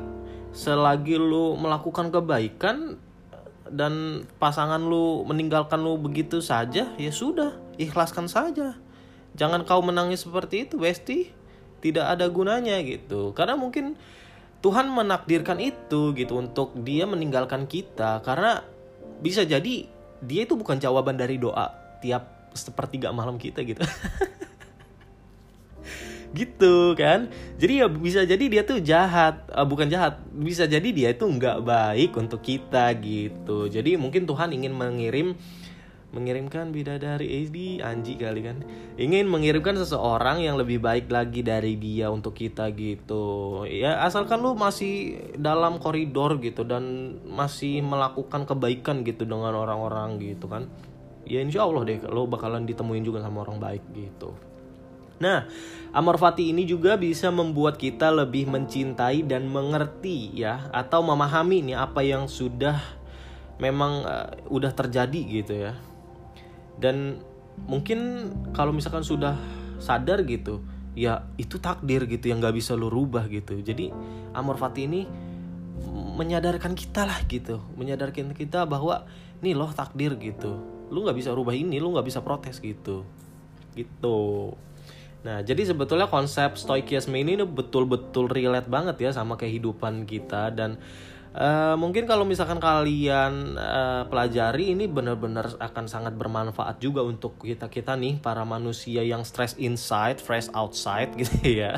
selagi 0.53 1.15
lu 1.15 1.57
melakukan 1.57 2.09
kebaikan 2.09 2.97
dan 3.65 4.25
pasangan 4.37 4.81
lu 4.81 5.25
meninggalkan 5.25 5.81
lu 5.81 5.97
begitu 5.97 6.37
saja 6.41 6.93
ya 6.97 7.11
sudah 7.13 7.57
ikhlaskan 7.81 8.29
saja. 8.29 8.77
Jangan 9.35 9.65
kau 9.65 9.81
menangis 9.81 10.23
seperti 10.25 10.69
itu 10.69 10.77
besti 10.77 11.33
tidak 11.81 12.17
ada 12.17 12.25
gunanya 12.29 12.81
gitu. 12.81 13.33
Karena 13.37 13.53
mungkin 13.57 13.97
Tuhan 14.61 14.89
menakdirkan 14.89 15.59
itu 15.61 16.15
gitu 16.15 16.39
untuk 16.39 16.73
dia 16.83 17.07
meninggalkan 17.09 17.65
kita. 17.65 18.21
Karena 18.21 18.61
bisa 19.19 19.43
jadi 19.47 19.87
dia 20.23 20.41
itu 20.43 20.55
bukan 20.57 20.77
jawaban 20.77 21.17
dari 21.17 21.39
doa 21.39 21.71
tiap 22.01 22.51
sepertiga 22.55 23.11
malam 23.11 23.35
kita 23.35 23.61
gitu. 23.65 23.83
Gitu 26.35 26.99
kan? 26.99 27.31
Jadi 27.55 27.79
ya 27.79 27.87
bisa 27.87 28.27
jadi 28.27 28.43
dia 28.51 28.67
tuh 28.67 28.83
jahat. 28.83 29.47
Uh, 29.55 29.63
bukan 29.63 29.87
jahat. 29.87 30.19
Bisa 30.35 30.67
jadi 30.67 30.91
dia 30.91 31.15
itu 31.15 31.23
nggak 31.23 31.63
baik 31.63 32.11
untuk 32.19 32.43
kita 32.43 32.91
gitu. 32.99 33.71
Jadi 33.71 33.95
mungkin 33.95 34.27
Tuhan 34.27 34.51
ingin 34.51 34.75
mengirim 34.75 35.39
mengirimkan 36.15 36.71
bidadari. 36.71 37.43
Edi 37.43 37.83
Anji 37.83 38.15
kali 38.15 38.39
kan. 38.39 38.63
Ingin 38.95 39.27
mengirimkan 39.27 39.75
seseorang 39.75 40.39
yang 40.39 40.55
lebih 40.55 40.79
baik 40.79 41.11
lagi 41.11 41.43
dari 41.43 41.75
dia 41.75 42.07
untuk 42.07 42.31
kita 42.31 42.71
gitu. 42.71 43.67
Ya 43.67 43.99
asalkan 44.07 44.39
lu 44.39 44.55
masih 44.55 45.19
dalam 45.35 45.83
koridor 45.83 46.39
gitu 46.39 46.63
dan 46.63 47.19
masih 47.27 47.83
melakukan 47.83 48.47
kebaikan 48.47 49.03
gitu 49.03 49.27
dengan 49.27 49.51
orang-orang 49.51 50.15
gitu 50.23 50.47
kan. 50.47 50.71
Ya 51.27 51.43
insya 51.43 51.67
Allah 51.67 51.83
deh 51.83 51.99
lo 52.07 52.31
bakalan 52.31 52.63
ditemuin 52.63 53.03
juga 53.03 53.19
sama 53.19 53.43
orang 53.43 53.59
baik 53.59 53.83
gitu. 53.91 54.31
Nah, 55.15 55.47
amor 55.95 56.19
fati 56.19 56.51
ini 56.51 56.67
juga 56.67 56.99
bisa 56.99 57.31
membuat 57.31 57.79
kita 57.79 58.11
lebih 58.11 58.51
mencintai 58.51 59.23
dan 59.23 59.47
mengerti 59.47 60.31
ya 60.35 60.67
atau 60.75 60.99
memahami 61.07 61.71
nih 61.71 61.77
apa 61.79 62.03
yang 62.03 62.27
sudah 62.27 62.75
memang 63.55 64.03
uh, 64.03 64.27
udah 64.51 64.71
terjadi 64.75 65.21
gitu 65.23 65.53
ya. 65.55 65.73
Dan 66.81 67.19
mungkin 67.69 68.31
kalau 68.51 68.75
misalkan 68.75 69.03
sudah 69.03 69.39
sadar 69.79 70.23
gitu, 70.27 70.63
ya 70.95 71.27
itu 71.35 71.59
takdir 71.59 72.07
gitu 72.07 72.31
yang 72.31 72.39
gak 72.39 72.55
bisa 72.55 72.75
lu 72.75 72.87
rubah 72.87 73.27
gitu. 73.27 73.59
Jadi 73.59 73.91
amor 74.35 74.55
fati 74.55 74.87
ini 74.87 75.01
menyadarkan 76.15 76.73
kita 76.73 77.03
lah 77.03 77.19
gitu, 77.27 77.59
menyadarkan 77.75 78.31
kita 78.31 78.63
bahwa 78.63 79.03
nih 79.43 79.51
loh 79.51 79.71
takdir 79.75 80.15
gitu. 80.15 80.55
Lu 80.87 81.03
nggak 81.03 81.17
bisa 81.17 81.35
rubah 81.35 81.51
ini, 81.51 81.81
lu 81.81 81.91
nggak 81.91 82.07
bisa 82.07 82.23
protes 82.23 82.63
gitu. 82.63 83.03
Gitu. 83.75 84.19
Nah, 85.25 85.41
jadi 85.41 85.65
sebetulnya 85.65 86.07
konsep 86.07 86.55
stoikisme 86.55 87.17
ini 87.17 87.35
betul-betul 87.43 88.29
relate 88.29 88.69
banget 88.69 89.09
ya 89.09 89.11
sama 89.11 89.35
kehidupan 89.35 90.05
kita 90.05 90.53
dan 90.53 90.77
uh, 91.35 91.75
mungkin 91.75 92.07
kalau 92.07 92.23
misalkan 92.23 92.57
kalian 92.63 93.59
uh, 93.59 94.07
pelajari 94.07 94.71
ini 94.71 94.87
benar-benar 94.87 95.59
akan 95.59 95.85
sangat 95.85 96.15
bermanfaat 96.15 96.79
juga 96.79 97.03
untuk 97.03 97.37
kita 97.43 97.67
kita 97.67 97.99
nih 97.99 98.23
para 98.23 98.47
manusia 98.47 99.03
yang 99.03 99.27
stress 99.27 99.59
inside, 99.59 100.23
fresh 100.23 100.47
outside 100.55 101.11
gitu 101.21 101.35
ya. 101.43 101.77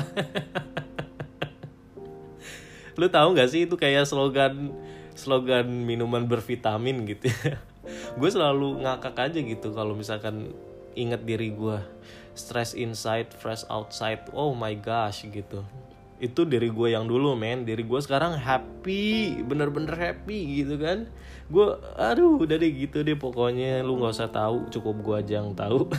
Lu 2.98 3.10
tahu 3.10 3.34
nggak 3.34 3.50
sih 3.50 3.66
itu 3.66 3.74
kayak 3.78 4.06
slogan 4.06 4.74
slogan 5.18 5.66
minuman 5.66 6.24
bervitamin 6.24 7.02
gitu 7.10 7.30
ya. 7.30 7.58
gue 8.20 8.30
selalu 8.30 8.84
ngakak 8.84 9.16
aja 9.16 9.40
gitu 9.40 9.72
kalau 9.72 9.96
misalkan 9.96 10.52
inget 10.98 11.22
diri 11.24 11.54
gue 11.54 11.78
stress 12.34 12.74
inside 12.74 13.30
fresh 13.34 13.66
outside 13.70 14.22
oh 14.34 14.54
my 14.54 14.74
gosh 14.78 15.26
gitu 15.26 15.64
itu 16.18 16.42
dari 16.42 16.68
gue 16.70 16.88
yang 16.90 17.06
dulu 17.06 17.38
men. 17.38 17.62
Dari 17.62 17.86
gue 17.86 18.00
sekarang 18.02 18.34
happy 18.34 19.38
bener-bener 19.46 19.94
happy 19.94 20.62
gitu 20.62 20.78
kan. 20.78 21.06
Gue 21.46 21.78
aduh 21.94 22.42
udah 22.42 22.58
deh 22.58 22.70
gitu 22.74 23.06
deh 23.06 23.14
pokoknya. 23.14 23.86
Lu 23.86 23.98
nggak 23.98 24.14
usah 24.18 24.30
tahu 24.30 24.66
cukup 24.70 24.96
gue 25.02 25.14
aja 25.22 25.32
yang 25.42 25.54
tahu. 25.54 25.86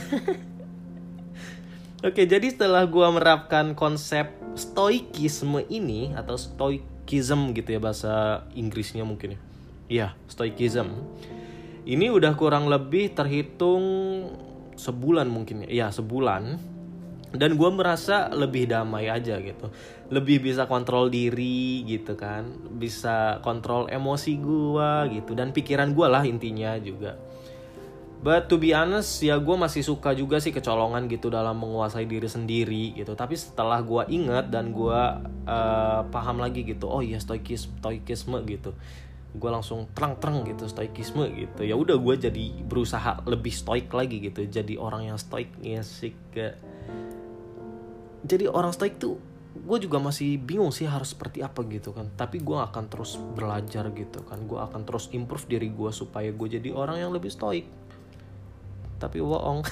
Oke, 1.99 2.23
jadi 2.23 2.47
setelah 2.47 2.87
gue 2.87 3.07
merapkan 3.11 3.75
konsep 3.75 4.31
stoikisme 4.55 5.59
ini 5.67 6.15
atau 6.15 6.39
stoikism 6.39 7.51
gitu 7.51 7.75
ya 7.75 7.79
bahasa 7.83 8.47
Inggrisnya 8.55 9.03
mungkin 9.03 9.35
ya. 9.35 9.39
Iya, 9.89 10.07
stoikism. 10.31 10.95
Ini 11.83 12.07
udah 12.13 12.39
kurang 12.39 12.71
lebih 12.71 13.11
terhitung 13.11 13.83
sebulan 14.79 15.27
mungkin 15.27 15.67
ya. 15.67 15.91
Sebulan 15.91 16.55
dan 17.29 17.61
gue 17.61 17.69
merasa 17.69 18.25
lebih 18.33 18.65
damai 18.65 19.05
aja 19.05 19.37
gitu. 19.37 19.69
Lebih 20.09 20.49
bisa 20.49 20.65
kontrol 20.65 21.13
diri 21.13 21.85
gitu 21.85 22.17
kan. 22.17 22.49
Bisa 22.73 23.37
kontrol 23.45 23.85
emosi 23.85 24.33
gue 24.41 24.91
gitu. 25.13 25.37
Dan 25.37 25.53
pikiran 25.53 25.93
gue 25.93 26.07
lah 26.09 26.25
intinya 26.25 26.73
juga. 26.81 27.13
But 28.19 28.51
to 28.51 28.59
be 28.59 28.75
honest 28.75 29.23
ya 29.23 29.39
gue 29.39 29.55
masih 29.55 29.79
suka 29.79 30.11
juga 30.11 30.43
sih 30.43 30.51
kecolongan 30.51 31.07
gitu 31.07 31.31
dalam 31.31 31.55
menguasai 31.55 32.09
diri 32.09 32.25
sendiri 32.25 32.97
gitu. 32.97 33.13
Tapi 33.13 33.37
setelah 33.37 33.79
gue 33.85 34.09
inget 34.09 34.49
dan 34.49 34.73
gue 34.73 35.01
uh, 35.45 36.01
paham 36.09 36.41
lagi 36.41 36.65
gitu 36.65 36.89
oh 36.89 36.99
iya 37.05 37.21
stoikisme 37.21 37.77
stoikisme 37.77 38.41
gitu. 38.49 38.73
Gue 39.37 39.53
langsung 39.53 39.85
terang-terang 39.93 40.49
gitu 40.49 40.65
stoikisme 40.65 41.29
gitu. 41.31 41.61
Ya 41.61 41.77
udah 41.77 41.95
gue 41.95 42.15
jadi 42.17 42.45
berusaha 42.65 43.21
lebih 43.29 43.53
stoik 43.53 43.87
lagi 43.93 44.17
gitu. 44.17 44.43
Jadi 44.49 44.75
orang 44.81 45.13
yang 45.13 45.17
stoik 45.21 45.53
ya 45.61 45.85
sih 45.85 46.11
ke 46.33 46.57
jadi 48.23 48.51
orang 48.51 48.75
stoik 48.75 48.99
tuh 48.99 49.15
gue 49.49 49.77
juga 49.81 49.97
masih 49.97 50.37
bingung 50.37 50.69
sih 50.69 50.85
harus 50.85 51.17
seperti 51.17 51.41
apa 51.41 51.65
gitu 51.67 51.91
kan. 51.91 52.07
Tapi 52.13 52.39
gue 52.41 52.57
akan 52.57 52.85
terus 52.87 53.17
belajar 53.17 53.89
gitu 53.93 54.21
kan. 54.23 54.45
Gue 54.45 54.61
akan 54.61 54.85
terus 54.85 55.09
improve 55.11 55.45
diri 55.49 55.69
gue 55.73 55.91
supaya 55.91 56.29
gue 56.29 56.47
jadi 56.59 56.69
orang 56.71 57.01
yang 57.01 57.11
lebih 57.11 57.33
stoik. 57.33 57.65
Tapi 59.01 59.17
bohong. 59.19 59.63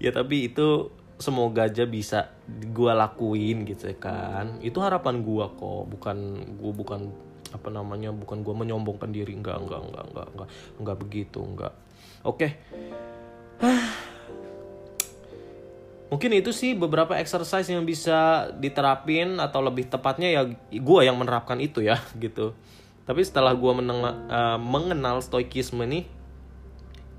Ya 0.00 0.16
tapi 0.16 0.48
itu 0.48 0.88
semoga 1.20 1.68
aja 1.68 1.84
bisa 1.84 2.32
gue 2.48 2.88
lakuin 2.88 3.68
gitu 3.68 3.92
kan. 4.00 4.56
Itu 4.64 4.80
harapan 4.80 5.20
gue 5.20 5.44
kok. 5.60 5.92
Bukan 5.92 6.16
gue 6.56 6.72
bukan 6.72 7.12
apa 7.52 7.68
namanya 7.68 8.08
bukan 8.08 8.40
gue 8.40 8.54
menyombongkan 8.64 9.12
diri. 9.12 9.36
Enggak 9.36 9.60
enggak 9.60 9.84
enggak 9.84 10.04
enggak 10.08 10.26
enggak 10.32 10.48
enggak 10.80 10.96
begitu 10.96 11.44
enggak 11.44 11.76
oke. 12.24 12.40
okay. 12.40 12.56
Mungkin 16.10 16.30
itu 16.34 16.50
sih 16.50 16.74
beberapa 16.74 17.16
exercise 17.16 17.70
yang 17.70 17.86
bisa 17.86 18.50
diterapin 18.58 19.38
atau 19.38 19.62
lebih 19.62 19.86
tepatnya 19.88 20.28
ya 20.28 20.42
gue 20.74 21.00
yang 21.06 21.16
menerapkan 21.16 21.56
itu 21.62 21.80
ya 21.86 22.02
gitu. 22.24 22.52
Tapi 23.06 23.22
setelah 23.26 23.56
gue 23.56 23.72
uh, 23.72 24.58
mengenal 24.60 25.22
stoikisme 25.24 25.82
nih 25.86 26.04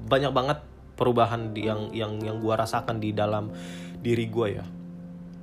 banyak 0.05 0.31
banget 0.31 0.59
perubahan 0.95 1.55
yang 1.57 1.89
yang 1.95 2.21
yang 2.21 2.37
gue 2.37 2.53
rasakan 2.53 3.01
di 3.01 3.15
dalam 3.15 3.49
diri 4.03 4.27
gue 4.29 4.47
ya. 4.61 4.65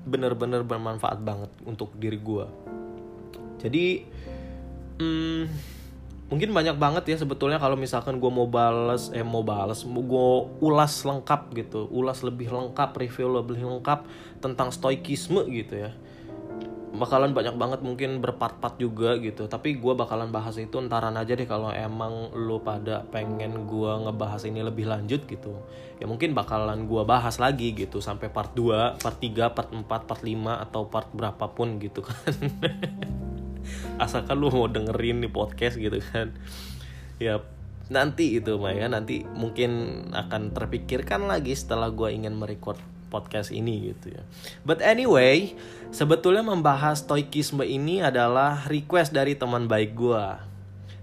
Bener-bener 0.08 0.64
bermanfaat 0.64 1.20
banget 1.20 1.50
untuk 1.66 1.92
diri 1.98 2.16
gue 2.16 2.68
jadi 3.58 4.06
hmm, 5.02 5.42
mungkin 6.28 6.52
banyak 6.52 6.76
banget 6.76 7.04
ya 7.08 7.16
sebetulnya 7.16 7.56
kalau 7.56 7.72
misalkan 7.72 8.20
gue 8.20 8.28
mau 8.28 8.44
bales 8.44 9.08
eh 9.16 9.24
mau 9.24 9.40
bales 9.40 9.88
mau 9.88 10.04
gue 10.04 10.28
ulas 10.60 11.00
lengkap 11.08 11.56
gitu 11.56 11.88
ulas 11.88 12.20
lebih 12.20 12.52
lengkap 12.52 13.00
review 13.00 13.32
lebih 13.32 13.64
lengkap 13.64 14.04
tentang 14.44 14.68
stoikisme 14.68 15.48
gitu 15.48 15.88
ya. 15.88 15.92
Bakalan 16.88 17.36
banyak 17.36 17.60
banget 17.60 17.80
mungkin 17.84 18.24
berpart-part 18.24 18.80
juga 18.80 19.16
gitu 19.20 19.44
tapi 19.48 19.76
gue 19.76 19.92
bakalan 19.92 20.28
bahas 20.28 20.56
itu 20.60 20.76
entaran 20.80 21.16
aja 21.16 21.32
deh 21.36 21.48
kalau 21.48 21.72
emang 21.72 22.32
lo 22.32 22.60
pada 22.60 23.04
pengen 23.08 23.64
gue 23.64 23.92
ngebahas 24.04 24.44
ini 24.44 24.60
lebih 24.60 24.88
lanjut 24.88 25.24
gitu. 25.24 25.64
Ya 25.96 26.04
mungkin 26.04 26.36
bakalan 26.36 26.88
gue 26.88 27.02
bahas 27.08 27.40
lagi 27.40 27.72
gitu 27.72 28.04
sampai 28.04 28.28
part 28.28 28.52
2, 28.52 29.00
part 29.00 29.16
3, 29.20 29.52
part 29.52 29.68
4, 29.72 29.84
part 29.84 30.22
5 30.24 30.64
atau 30.64 30.82
part 30.88 31.08
berapapun 31.12 31.80
gitu 31.80 32.04
kan 32.04 32.32
asalkan 33.98 34.38
lo 34.38 34.52
mau 34.52 34.68
dengerin 34.70 35.24
nih 35.24 35.32
podcast 35.32 35.76
gitu 35.76 35.98
kan 36.12 36.32
ya 37.18 37.42
nanti 37.88 38.36
itu 38.36 38.60
Maya 38.60 38.86
nanti 38.86 39.24
mungkin 39.24 40.04
akan 40.12 40.52
terpikirkan 40.52 41.24
lagi 41.24 41.56
setelah 41.56 41.88
gue 41.88 42.12
ingin 42.12 42.36
merecord 42.36 42.78
podcast 43.08 43.48
ini 43.50 43.90
gitu 43.90 44.12
ya. 44.12 44.22
But 44.68 44.84
anyway, 44.84 45.56
sebetulnya 45.90 46.44
membahas 46.44 47.00
stoikisme 47.00 47.64
ini 47.64 48.04
adalah 48.04 48.68
request 48.68 49.16
dari 49.16 49.32
teman 49.32 49.64
baik 49.64 49.96
gue. 49.96 50.26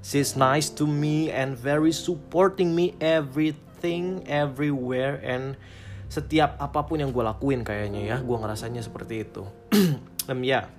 She's 0.06 0.38
nice 0.38 0.70
to 0.78 0.86
me 0.86 1.34
and 1.34 1.58
very 1.58 1.90
supporting 1.90 2.78
me 2.78 2.94
everything, 3.02 4.22
everywhere 4.30 5.18
and 5.26 5.58
setiap 6.06 6.62
apa 6.62 6.86
pun 6.86 7.02
yang 7.02 7.10
gue 7.10 7.26
lakuin 7.26 7.66
kayaknya 7.66 8.14
ya, 8.14 8.18
gue 8.22 8.38
ngerasanya 8.38 8.86
seperti 8.86 9.26
itu. 9.26 9.50
um, 10.30 10.46
yeah, 10.46 10.70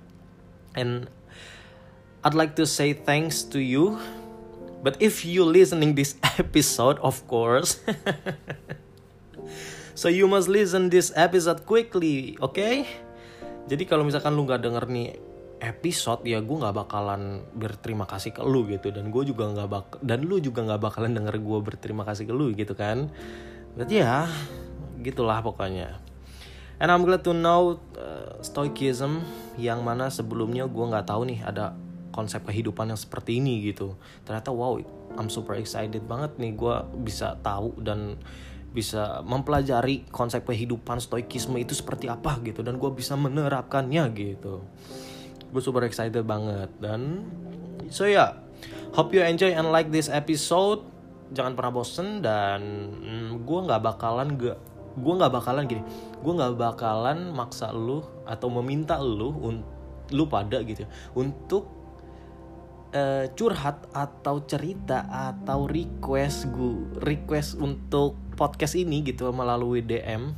and 0.79 1.11
I'd 2.27 2.35
like 2.35 2.59
to 2.59 2.67
say 2.67 2.91
thanks 2.91 3.47
to 3.55 3.63
you. 3.63 4.03
But 4.83 4.99
if 4.99 5.23
you 5.23 5.47
listening 5.47 5.95
this 5.95 6.19
episode, 6.43 6.99
of 6.99 7.23
course. 7.31 7.79
So 9.97 10.13
you 10.13 10.29
must 10.29 10.45
listen 10.53 10.93
this 10.93 11.09
episode 11.17 11.65
quickly? 11.65 12.37
Okay? 12.37 12.85
Jadi 13.65 13.89
kalau 13.89 14.05
misalkan 14.05 14.37
lu 14.37 14.45
nggak 14.45 14.61
denger 14.61 14.85
nih 14.93 15.17
episode 15.57 16.21
ya 16.29 16.45
gue 16.45 16.53
nggak 16.53 16.77
bakalan 16.85 17.41
berterima 17.57 18.05
kasih 18.05 18.37
ke 18.37 18.45
lu 18.45 18.69
gitu 18.69 18.93
dan 18.93 19.09
gue 19.09 19.23
juga 19.25 19.49
nggak 19.57 19.69
bak 19.73 19.87
dan 20.05 20.29
lu 20.29 20.37
juga 20.37 20.61
nggak 20.69 20.85
bakalan 20.85 21.17
denger 21.17 21.41
gue 21.41 21.59
berterima 21.65 22.05
kasih 22.05 22.29
ke 22.29 22.35
lu 22.37 22.53
gitu 22.53 22.77
kan 22.77 23.09
berarti 23.73 24.05
ya 24.05 24.29
gitulah 25.01 25.41
pokoknya 25.41 25.97
and 26.77 26.93
I'm 26.93 27.09
glad 27.09 27.25
to 27.25 27.33
know 27.33 27.81
uh, 27.97 28.37
stoicism 28.45 29.25
yang 29.57 29.81
mana 29.81 30.13
sebelumnya 30.13 30.69
gue 30.69 30.85
nggak 30.93 31.09
tahu 31.09 31.25
nih 31.25 31.41
ada 31.41 31.73
konsep 32.17 32.41
kehidupan 32.49 32.89
yang 32.89 32.97
seperti 32.97 33.37
ini 33.37 33.61
gitu. 33.69 34.01
Ternyata 34.25 34.49
wow 34.49 34.81
I'm 35.21 35.29
super 35.29 35.61
excited 35.61 36.01
banget 36.09 36.41
nih 36.41 36.57
gue 36.57 36.77
bisa 37.05 37.37
tahu 37.45 37.77
dan 37.85 38.17
bisa 38.73 39.21
mempelajari 39.25 40.09
konsep 40.09 40.45
kehidupan 40.49 41.01
stoikisme 41.01 41.57
itu 41.61 41.77
seperti 41.77 42.09
apa 42.09 42.41
gitu 42.41 42.65
dan 42.65 42.81
gue 42.81 42.89
bisa 42.97 43.13
menerapkannya 43.21 44.05
gitu. 44.17 44.65
Gue 45.53 45.61
super 45.61 45.85
excited 45.85 46.25
banget 46.25 46.73
dan 46.81 47.29
so 47.93 48.09
ya 48.09 48.13
yeah, 48.17 48.31
hope 48.97 49.13
you 49.13 49.21
enjoy 49.21 49.53
and 49.53 49.69
like 49.69 49.93
this 49.93 50.09
episode. 50.09 50.81
Jangan 51.37 51.59
pernah 51.59 51.73
bosen 51.75 52.25
dan 52.25 52.63
mm, 52.97 53.45
gue 53.45 53.59
nggak 53.69 53.83
bakalan 53.83 54.41
gak 54.41 54.59
gue 54.97 55.13
nggak 55.13 55.33
bakalan 55.33 55.69
gini 55.69 55.83
gue 56.25 56.33
nggak 56.33 56.57
bakalan 56.57 57.29
maksa 57.37 57.69
lu 57.71 58.01
atau 58.25 58.49
meminta 58.49 58.97
lu 58.97 59.29
lu 60.15 60.25
pada 60.31 60.63
gitu 60.63 60.87
ya, 60.87 60.91
untuk 61.19 61.76
uh, 62.97 63.25
curhat 63.37 63.85
atau 63.93 64.41
cerita 64.49 65.05
atau 65.13 65.69
request 65.69 66.49
gue 66.49 66.97
request 67.05 67.61
untuk 67.61 68.17
podcast 68.35 68.75
ini 68.81 69.05
gitu 69.05 69.29
melalui 69.37 69.85
DM 69.85 70.33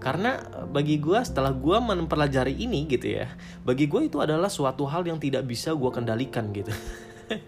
karena 0.00 0.40
bagi 0.72 0.96
gue 0.96 1.20
setelah 1.20 1.52
gue 1.52 1.76
mempelajari 1.76 2.56
ini 2.56 2.88
gitu 2.88 3.20
ya 3.20 3.28
bagi 3.62 3.84
gue 3.84 4.08
itu 4.08 4.16
adalah 4.18 4.48
suatu 4.48 4.88
hal 4.88 5.04
yang 5.04 5.20
tidak 5.20 5.44
bisa 5.44 5.76
gue 5.76 5.90
kendalikan 5.92 6.50
gitu. 6.56 6.72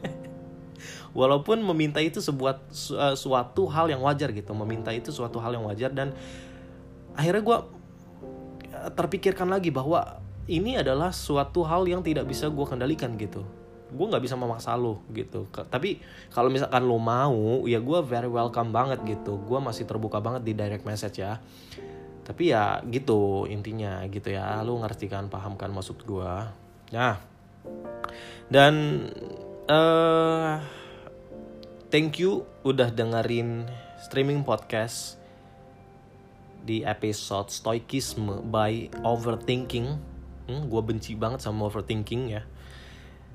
Walaupun 1.12 1.60
meminta 1.60 2.00
itu 2.00 2.24
sebuah 2.24 2.72
uh, 2.96 3.16
suatu 3.16 3.68
hal 3.68 3.92
yang 3.92 4.00
wajar 4.00 4.32
gitu 4.32 4.52
meminta 4.56 4.92
itu 4.96 5.12
suatu 5.12 5.40
hal 5.40 5.56
yang 5.56 5.64
wajar 5.64 5.92
dan 5.92 6.16
akhirnya 7.12 7.44
gue 7.44 7.58
eh, 8.72 8.90
terpikirkan 8.96 9.48
lagi 9.52 9.68
bahwa 9.68 10.24
ini 10.48 10.80
adalah 10.80 11.12
suatu 11.12 11.64
hal 11.68 11.84
yang 11.84 12.00
tidak 12.00 12.24
bisa 12.24 12.48
gue 12.48 12.64
kendalikan 12.64 13.16
gitu 13.20 13.44
gue 13.92 14.06
nggak 14.08 14.24
bisa 14.24 14.34
memaksa 14.40 14.74
lo 14.74 15.04
gitu. 15.12 15.46
Tapi 15.52 16.00
kalau 16.32 16.48
misalkan 16.48 16.82
lo 16.88 16.96
mau 16.96 17.68
ya 17.68 17.78
gue 17.78 17.98
very 18.02 18.28
welcome 18.28 18.72
banget 18.72 19.04
gitu. 19.04 19.36
Gue 19.44 19.60
masih 19.60 19.84
terbuka 19.84 20.18
banget 20.18 20.42
di 20.42 20.52
direct 20.56 20.88
message 20.88 21.20
ya. 21.20 21.38
Tapi 22.24 22.50
ya 22.50 22.80
gitu 22.88 23.44
intinya 23.46 24.00
gitu 24.08 24.32
ya. 24.32 24.64
Lo 24.64 24.80
ngerti 24.80 25.06
kan 25.12 25.28
paham 25.28 25.60
kan 25.60 25.70
maksud 25.70 26.00
gue 26.02 26.32
nah 26.92 27.16
dan 28.52 29.08
uh, 29.64 30.60
thank 31.88 32.20
you 32.20 32.44
udah 32.68 32.92
dengerin 32.92 33.64
streaming 34.04 34.44
podcast 34.44 35.16
di 36.62 36.84
episode 36.86 37.50
stoikisme 37.50 38.44
by 38.52 38.86
overthinking. 39.02 39.98
Hmm, 40.46 40.68
gue 40.68 40.82
benci 40.84 41.16
banget 41.16 41.42
sama 41.42 41.70
overthinking 41.70 42.34
ya 42.34 42.42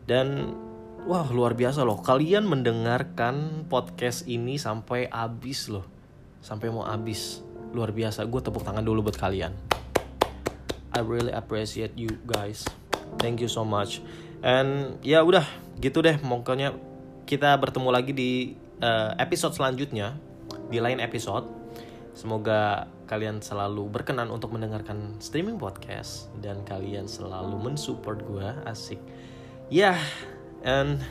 dan 0.07 0.55
wah 1.03 1.27
luar 1.29 1.53
biasa 1.53 1.83
loh. 1.83 1.99
Kalian 1.99 2.47
mendengarkan 2.47 3.67
podcast 3.67 4.23
ini 4.25 4.55
sampai 4.55 5.11
habis 5.11 5.67
loh. 5.67 5.83
Sampai 6.39 6.71
mau 6.71 6.87
habis. 6.87 7.43
Luar 7.75 7.91
biasa. 7.91 8.23
Gue 8.25 8.39
tepuk 8.39 8.63
tangan 8.63 8.81
dulu 8.81 9.11
buat 9.11 9.19
kalian. 9.19 9.51
I 10.95 11.03
really 11.03 11.35
appreciate 11.35 11.93
you 11.99 12.09
guys. 12.23 12.63
Thank 13.19 13.43
you 13.43 13.51
so 13.51 13.67
much. 13.67 13.99
And 14.39 14.95
ya 15.03 15.21
udah 15.21 15.43
gitu 15.83 15.99
deh. 15.99 16.15
Pokoknya 16.15 16.71
kita 17.27 17.51
bertemu 17.59 17.89
lagi 17.91 18.11
di 18.15 18.31
uh, 18.79 19.11
episode 19.19 19.53
selanjutnya 19.53 20.15
di 20.71 20.79
lain 20.79 21.03
episode. 21.03 21.43
Semoga 22.15 22.89
kalian 23.05 23.43
selalu 23.43 23.91
berkenan 23.91 24.31
untuk 24.31 24.55
mendengarkan 24.55 25.19
streaming 25.21 25.59
podcast 25.59 26.31
dan 26.41 26.63
kalian 26.65 27.05
selalu 27.05 27.59
mensupport 27.61 28.17
gue 28.25 28.47
asik 28.65 28.97
yeah 29.69 29.99
and 30.63 31.03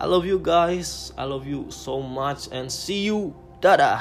i 0.00 0.06
love 0.06 0.24
you 0.24 0.40
guys. 0.40 1.12
I 1.16 1.24
love 1.24 1.46
you 1.46 1.68
so 1.68 2.00
much 2.00 2.48
and 2.48 2.72
see 2.72 3.04
you. 3.04 3.36
Dadah 3.60 4.00